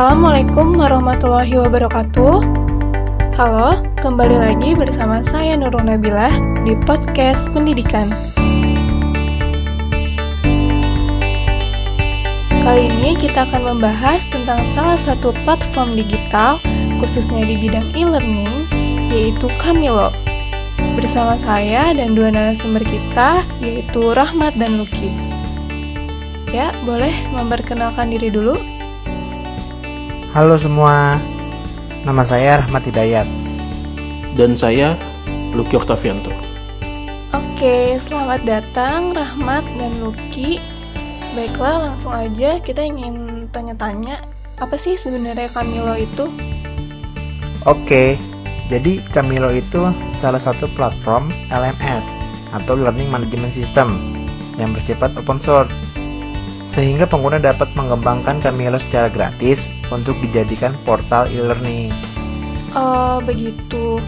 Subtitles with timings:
[0.00, 2.40] Assalamualaikum warahmatullahi wabarakatuh.
[3.36, 6.32] Halo, kembali lagi bersama saya Nurul Nabilah
[6.64, 8.08] di podcast pendidikan.
[12.64, 16.56] Kali ini kita akan membahas tentang salah satu platform digital,
[16.96, 18.72] khususnya di bidang e-learning,
[19.12, 20.08] yaitu Kamilo.
[20.96, 25.12] Bersama saya dan dua narasumber kita, yaitu Rahmat dan Luki.
[26.48, 28.79] Ya, boleh memperkenalkan diri dulu?
[30.30, 31.18] Halo semua,
[32.06, 33.26] nama saya Rahmat Hidayat.
[34.38, 34.94] Dan saya
[35.50, 36.30] Lucky Octavianto.
[37.34, 40.62] Oke, selamat datang Rahmat dan Lucky.
[41.34, 44.22] Baiklah, langsung aja kita ingin tanya-tanya,
[44.62, 46.30] apa sih sebenarnya Kamilo itu?
[47.66, 48.14] Oke,
[48.70, 49.90] jadi Kamilo itu
[50.22, 52.06] salah satu platform LMS
[52.54, 53.98] atau Learning Management System
[54.62, 55.74] yang bersifat open source
[56.70, 61.90] sehingga pengguna dapat mengembangkan Camilo secara gratis untuk dijadikan portal e-learning.
[62.78, 63.98] Oh, begitu.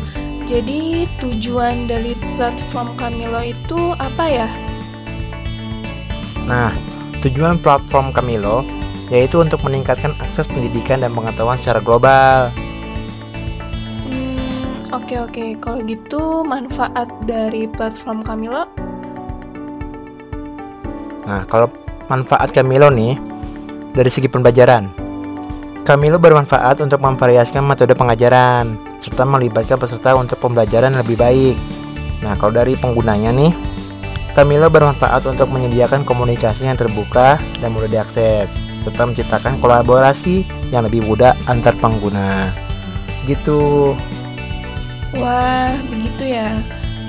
[0.47, 4.49] Jadi tujuan dari platform Camilo itu apa ya?
[6.47, 6.75] Nah,
[7.23, 8.63] tujuan platform Camilo
[9.13, 12.49] yaitu untuk meningkatkan akses pendidikan dan pengetahuan secara global.
[14.09, 15.45] Hmm, oke oke.
[15.61, 18.65] Kalau gitu manfaat dari platform Camilo?
[21.23, 21.71] Nah, kalau
[22.11, 23.19] manfaat Camilo nih
[23.93, 24.89] dari segi pembelajaran.
[25.83, 31.59] Camilo bermanfaat untuk memvariasikan metode pengajaran serta melibatkan peserta untuk pembelajaran lebih baik.
[32.23, 33.51] Nah, kalau dari penggunanya nih,
[34.33, 41.03] Camilo bermanfaat untuk menyediakan komunikasi yang terbuka dan mudah diakses serta menciptakan kolaborasi yang lebih
[41.03, 42.55] mudah antar pengguna.
[43.27, 43.93] Gitu.
[45.19, 46.63] Wah, begitu ya.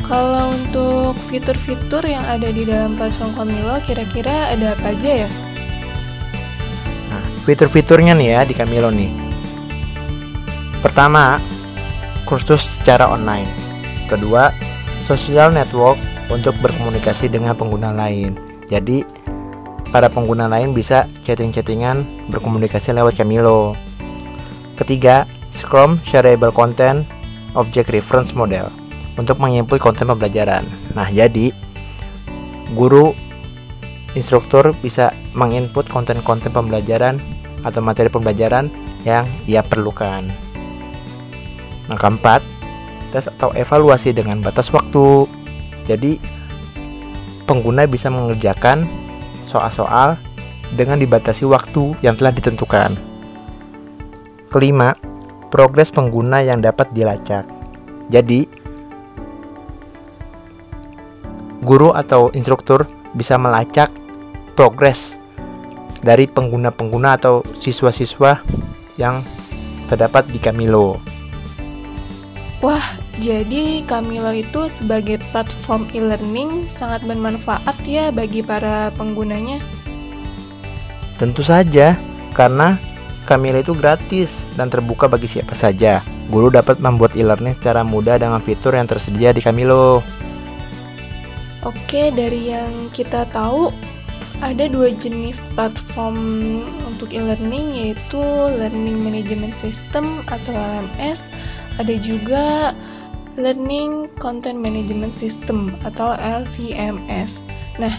[0.03, 5.29] Kalau untuk fitur-fitur yang ada di dalam platform Camilo, kira-kira ada apa aja ya?
[7.08, 9.15] Nah, fitur-fiturnya nih ya di Camilo nih.
[10.83, 11.39] Pertama,
[12.27, 13.47] kursus secara online.
[14.11, 14.52] Kedua,
[14.99, 15.95] social network
[16.27, 18.36] untuk berkomunikasi dengan pengguna lain.
[18.67, 19.08] Jadi,
[19.87, 23.80] para pengguna lain bisa chatting-chattingan berkomunikasi lewat Camilo.
[24.75, 27.08] Ketiga, Scrum Shareable Content
[27.55, 28.83] Object Reference Model
[29.17, 30.65] untuk menginput konten pembelajaran.
[30.97, 31.53] Nah, jadi
[32.73, 33.13] guru
[34.13, 37.17] instruktur bisa menginput konten-konten pembelajaran
[37.65, 38.69] atau materi pembelajaran
[39.03, 40.29] yang ia perlukan.
[41.89, 42.41] Nah, keempat,
[43.11, 45.27] tes atau evaluasi dengan batas waktu.
[45.83, 46.17] Jadi,
[47.43, 48.87] pengguna bisa mengerjakan
[49.43, 50.15] soal-soal
[50.73, 52.95] dengan dibatasi waktu yang telah ditentukan.
[54.47, 54.95] Kelima,
[55.51, 57.43] progres pengguna yang dapat dilacak.
[58.07, 58.62] Jadi,
[61.63, 62.85] guru atau instruktur
[63.15, 63.89] bisa melacak
[64.53, 65.17] progres
[66.03, 68.43] dari pengguna-pengguna atau siswa-siswa
[68.99, 69.23] yang
[69.87, 70.99] terdapat di Camilo.
[72.63, 72.83] Wah,
[73.19, 79.59] jadi Camilo itu sebagai platform e-learning sangat bermanfaat ya bagi para penggunanya.
[81.19, 81.99] Tentu saja,
[82.31, 82.80] karena
[83.23, 86.03] Camilo itu gratis dan terbuka bagi siapa saja.
[86.27, 90.03] Guru dapat membuat e-learning secara mudah dengan fitur yang tersedia di Camilo.
[91.63, 93.71] Oke, dari yang kita tahu,
[94.43, 96.19] ada dua jenis platform
[96.83, 98.19] untuk e-learning yaitu
[98.59, 101.31] Learning Management System atau LMS,
[101.79, 102.75] ada juga
[103.39, 107.39] Learning Content Management System atau LCMS.
[107.80, 107.95] Nah,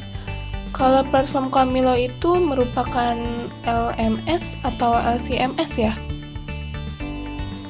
[0.77, 3.17] kalau platform Camilo itu merupakan
[3.65, 5.97] LMS atau LCMS ya?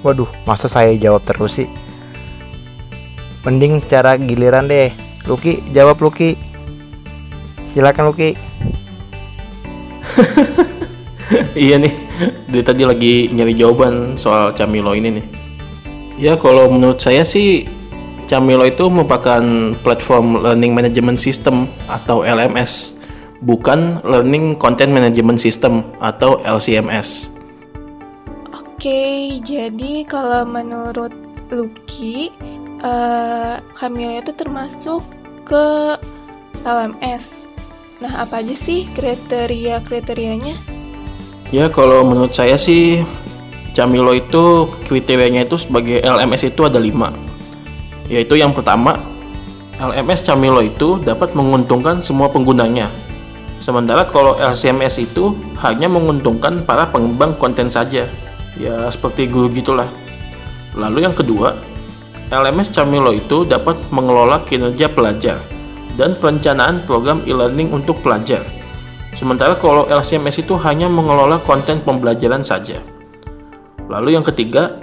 [0.02, 1.70] Waduh, masa saya jawab terus sih?
[3.46, 5.03] Mending secara giliran deh.
[5.24, 6.36] Luki, jawab Luki.
[7.64, 8.36] Silakan Luki.
[11.56, 11.94] iya nih,
[12.46, 15.26] dari tadi lagi nyari jawaban soal Camilo ini nih.
[16.14, 17.66] Ya kalau menurut saya sih
[18.28, 19.42] Camilo itu merupakan
[19.80, 23.00] platform learning management system atau LMS,
[23.40, 27.32] bukan learning content management system atau LCMS.
[28.52, 31.12] Oke, jadi kalau menurut
[31.52, 32.32] Lucky,
[32.84, 35.00] uh, Camilo itu termasuk
[35.48, 35.96] ke
[36.62, 37.48] LMS.
[38.04, 40.60] Nah, apa aja sih kriteria-kriterianya?
[41.48, 43.00] Ya, kalau menurut saya sih
[43.72, 47.10] Camilo itu kriterianya itu sebagai LMS itu ada lima.
[48.06, 49.00] Yaitu yang pertama,
[49.80, 52.92] LMS Camilo itu dapat menguntungkan semua penggunanya.
[53.64, 55.32] Sementara kalau LCMS itu
[55.64, 58.04] hanya menguntungkan para pengembang konten saja.
[58.60, 59.88] Ya, seperti guru gitulah.
[60.76, 61.56] Lalu yang kedua,
[62.34, 65.38] LMS Camilo itu dapat mengelola kinerja pelajar
[65.94, 68.42] dan perencanaan program e-learning untuk pelajar.
[69.14, 72.82] Sementara kalau LCMS itu hanya mengelola konten pembelajaran saja.
[73.86, 74.82] Lalu yang ketiga,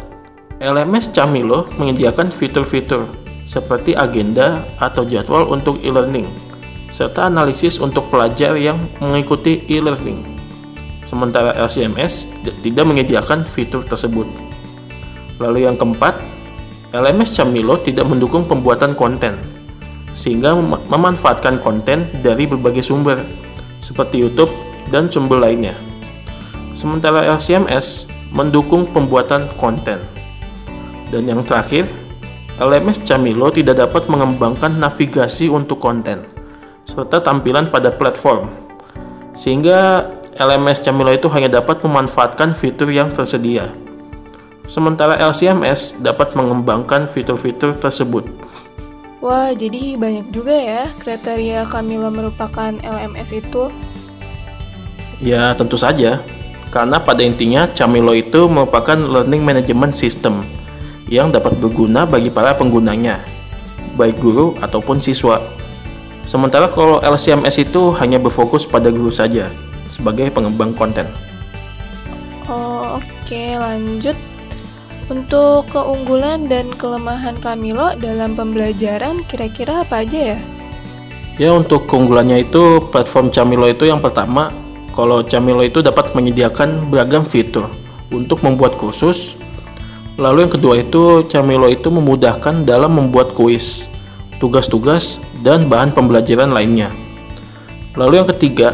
[0.64, 3.12] LMS Camilo menyediakan fitur-fitur
[3.44, 6.32] seperti agenda atau jadwal untuk e-learning,
[6.88, 10.40] serta analisis untuk pelajar yang mengikuti e-learning.
[11.04, 12.32] Sementara LCMS
[12.64, 14.32] tidak menyediakan fitur tersebut.
[15.44, 16.16] Lalu yang keempat,
[16.92, 19.40] LMS Camilo tidak mendukung pembuatan konten,
[20.12, 23.24] sehingga mem memanfaatkan konten dari berbagai sumber,
[23.80, 24.52] seperti YouTube
[24.92, 25.72] dan sumber lainnya.
[26.76, 30.04] Sementara LCMS mendukung pembuatan konten.
[31.16, 31.88] Dan yang terakhir,
[32.60, 36.28] LMS Camilo tidak dapat mengembangkan navigasi untuk konten,
[36.84, 38.52] serta tampilan pada platform,
[39.32, 43.72] sehingga LMS Camilo itu hanya dapat memanfaatkan fitur yang tersedia
[44.68, 48.28] sementara LCMS dapat mengembangkan fitur-fitur tersebut.
[49.22, 53.70] Wah, jadi banyak juga ya kriteria Camilo merupakan LMS itu?
[55.22, 56.26] Ya, tentu saja.
[56.74, 60.42] Karena pada intinya Camilo itu merupakan learning management system
[61.06, 63.22] yang dapat berguna bagi para penggunanya,
[64.00, 65.38] baik guru ataupun siswa.
[66.26, 69.52] Sementara kalau LCMS itu hanya berfokus pada guru saja
[69.92, 71.06] sebagai pengembang konten.
[72.48, 73.60] Oh, oke, okay.
[73.60, 74.16] lanjut
[75.12, 80.40] untuk keunggulan dan kelemahan Camilo dalam pembelajaran kira-kira apa aja ya?
[81.36, 84.56] Ya untuk keunggulannya itu platform Camilo itu yang pertama
[84.96, 87.68] kalau Camilo itu dapat menyediakan beragam fitur
[88.08, 89.36] untuk membuat kursus.
[90.16, 93.92] Lalu yang kedua itu Camilo itu memudahkan dalam membuat kuis,
[94.40, 96.88] tugas-tugas dan bahan pembelajaran lainnya.
[98.00, 98.72] Lalu yang ketiga,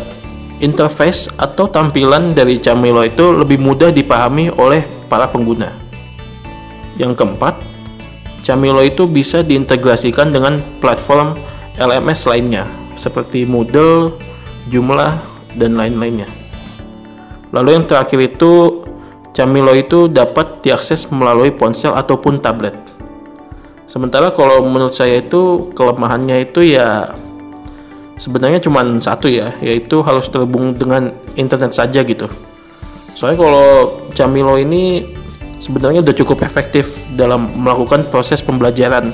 [0.61, 5.86] interface atau tampilan dari Camilo itu lebih mudah dipahami oleh para pengguna.
[6.97, 7.57] Yang keempat,
[8.41, 11.37] Camilo itu bisa diintegrasikan dengan platform
[11.77, 12.65] LMS lainnya
[12.97, 14.17] seperti Moodle,
[14.73, 15.21] Joomla,
[15.57, 16.25] dan lain-lainnya.
[17.53, 18.83] Lalu yang terakhir itu
[19.31, 22.73] Camilo itu dapat diakses melalui ponsel ataupun tablet.
[23.85, 27.13] Sementara kalau menurut saya itu kelemahannya itu ya
[28.17, 32.27] sebenarnya cuma satu ya, yaitu harus terhubung dengan internet saja gitu.
[33.13, 33.67] Soalnya kalau
[34.17, 35.16] Camilo ini
[35.59, 39.13] sebenarnya sudah cukup efektif dalam melakukan proses pembelajaran,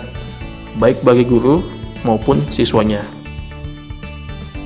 [0.78, 1.64] baik bagi guru
[2.04, 3.04] maupun siswanya.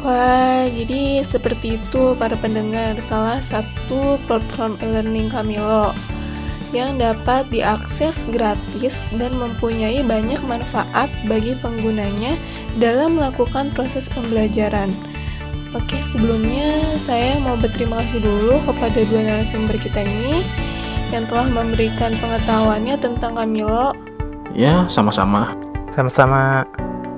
[0.01, 5.91] Wah, jadi seperti itu para pendengar salah satu platform e-learning Camilo
[6.75, 12.35] yang dapat diakses gratis dan mempunyai banyak manfaat bagi penggunanya
[12.79, 14.91] dalam melakukan proses pembelajaran.
[15.75, 20.47] Oke, sebelumnya saya mau berterima kasih dulu kepada dua narasumber kita ini
[21.12, 23.95] yang telah memberikan pengetahuannya tentang Camilo.
[24.51, 25.56] Ya, sama-sama.
[25.92, 26.68] Sama-sama.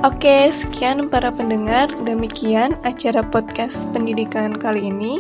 [0.07, 1.91] Oke, sekian para pendengar.
[2.07, 5.19] Demikian acara podcast pendidikan kali ini.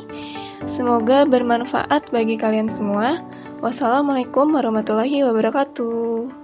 [0.71, 3.19] Semoga bermanfaat bagi kalian semua.
[3.59, 6.38] Wassalamualaikum warahmatullahi wabarakatuh.